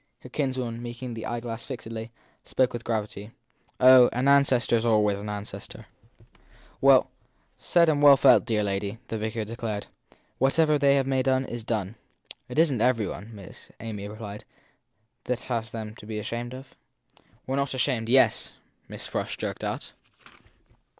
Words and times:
Her 0.21 0.29
kinswoman, 0.29 0.81
meeting 0.81 1.13
the 1.13 1.27
eyeglass 1.27 1.63
fixedly, 1.63 2.11
spoke 2.43 2.73
with 2.73 2.83
gravity. 2.83 3.29
Oh, 3.79 4.09
an 4.11 4.27
ancestor 4.27 4.75
s 4.77 4.83
always 4.83 5.19
an 5.19 5.29
ancestor. 5.29 5.85
Well 6.81 7.11
said 7.55 7.87
and 7.87 8.01
well 8.01 8.17
felt, 8.17 8.43
dear 8.43 8.63
lady! 8.63 8.97
the 9.09 9.19
vicar 9.19 9.45
declared. 9.45 9.85
Whatever 10.39 10.79
they 10.79 11.03
may 11.03 11.17
have 11.21 11.65
done 11.67 11.95
It 12.49 12.57
isn 12.57 12.79
t 12.79 12.83
every 12.83 13.05
one, 13.07 13.25
7 13.25 13.35
Miss 13.35 13.69
Amy 13.79 14.07
replied, 14.07 14.43
that 15.25 15.41
has 15.41 15.69
them 15.69 15.93
to 15.97 16.07
be 16.07 16.17
ashamed 16.17 16.55
of. 16.55 16.73
And 17.19 17.23
we 17.45 17.53
re 17.53 17.57
not 17.57 17.75
ashamed 17.75 18.09
yet! 18.09 18.53
1 18.85 18.85
Miss 18.87 19.07
Frush 19.07 19.37
jerked 19.37 19.63
out. 19.63 19.93